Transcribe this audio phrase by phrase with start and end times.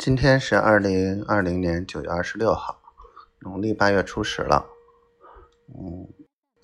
[0.00, 2.80] 今天是二零二零年九月二十六号，
[3.40, 4.64] 农历八月初十了，
[5.68, 6.08] 嗯，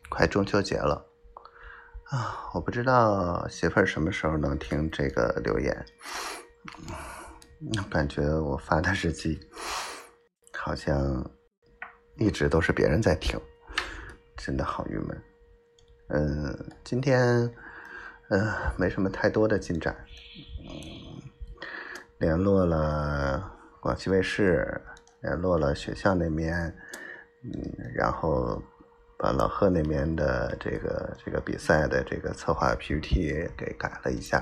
[0.08, 1.04] 快中秋节了
[2.04, 2.48] 啊！
[2.54, 5.84] 我不知道媳妇儿什么时候能听这个留言，
[7.90, 9.38] 感觉我发的日记
[10.56, 11.30] 好像
[12.16, 13.38] 一直都是别人在听，
[14.38, 15.22] 真的好郁闷。
[16.08, 17.54] 嗯，今天
[18.30, 19.94] 嗯没什么太多的进展。
[20.66, 20.96] 嗯
[22.18, 22.78] 联络了
[23.86, 24.80] 广西卫视，
[25.20, 26.52] 联络了学校那边，
[27.44, 27.52] 嗯，
[27.94, 28.60] 然后
[29.16, 34.38] 把老贺那边的这个这个比赛的这个策划 PPT 给改了一下，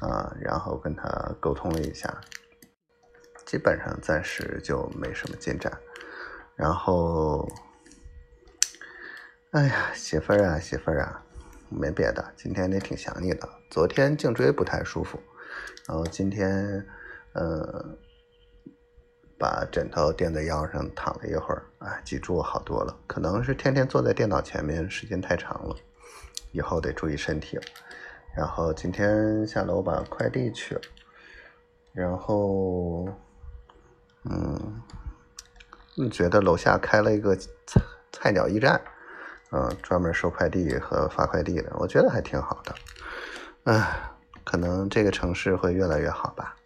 [0.00, 1.08] 啊，然后跟他
[1.38, 2.12] 沟通了一下，
[3.46, 5.72] 基本上暂时就没什么进展。
[6.56, 7.48] 然后，
[9.52, 11.22] 哎呀，媳妇儿啊，媳妇儿啊，
[11.68, 13.48] 没别的，今天也挺想你的。
[13.70, 15.16] 昨天颈椎不太舒服。
[15.86, 16.84] 然后今天，
[17.34, 17.96] 呃，
[19.38, 22.96] 把枕头垫在腰上躺了一会儿，啊，脊柱好多了。
[23.06, 25.76] 可能是天天坐在电脑前面时间太长了，
[26.52, 27.62] 以后得注意身体了。
[28.36, 30.80] 然后今天下楼把快递取了，
[31.92, 33.08] 然后，
[34.24, 34.82] 嗯，
[36.10, 37.80] 觉得楼下开了一个菜
[38.12, 38.80] 菜鸟驿站，
[39.52, 42.74] 嗯，专门收快递和发快递的，我觉得还挺好的，
[43.64, 44.04] 唉。
[44.44, 46.56] 可能这个城市会越来越好吧，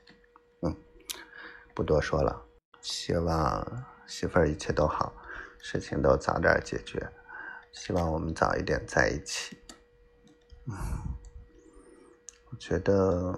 [0.61, 0.73] 嗯，
[1.75, 2.41] 不多说了，
[2.83, 5.15] 希望媳妇儿一切都好，
[5.59, 7.09] 事情都早点解决，
[7.73, 9.57] 希望我们早一点在一起。
[10.67, 10.75] 嗯，
[12.51, 13.33] 我觉得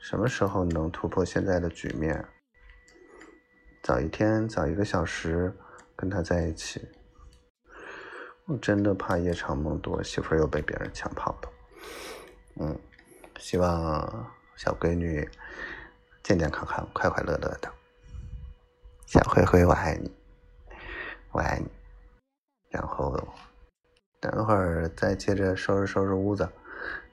[0.00, 2.24] 什么时候能突破现在的局面？
[3.82, 5.52] 早一天，早一个小时
[5.96, 6.88] 跟他在一起。
[8.46, 11.50] 我真的怕夜长梦多，媳妇儿又被别人抢跑了。
[12.60, 12.80] 嗯。
[13.38, 15.28] 希望小闺女
[16.24, 17.72] 健健康康、快快乐乐的。
[19.10, 20.12] 小灰灰，我爱你，
[21.32, 21.66] 我爱你。
[22.68, 23.16] 然后
[24.20, 26.46] 等会儿再接着收拾收拾屋子，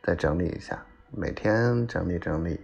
[0.03, 0.85] 再整理一下。
[1.09, 2.59] 每天整理整理，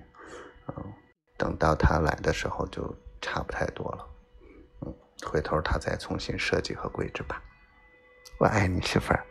[0.67, 0.93] 嗯，
[1.37, 4.05] 等到他来的时候就差不太多了。
[4.81, 4.93] 嗯，
[5.25, 7.41] 回头他再重新设计和规制吧。
[8.37, 9.25] 我爱你，媳妇儿。